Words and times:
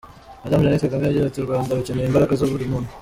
Madame 0.43 0.61
Jeannette 0.63 0.85
Kagame 0.91 1.05
yagize 1.07 1.25
ati: 1.27 1.39
“U 1.39 1.47
Rwanda 1.47 1.77
rukeneye 1.77 2.07
imbaraga 2.07 2.39
za 2.39 2.49
buri 2.51 2.65
muntu. 2.71 2.89